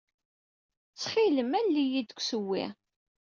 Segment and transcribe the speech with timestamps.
[0.91, 2.65] Ttxil-m, alel-iyi deg ussewwi.